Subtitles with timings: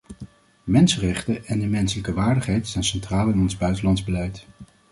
[0.63, 4.45] Mensenrechten en de menselijke waardigheid staan centraal in ons buitenlands beleid.